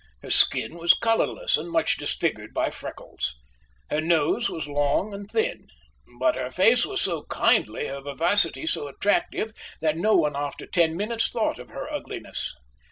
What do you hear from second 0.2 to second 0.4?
Her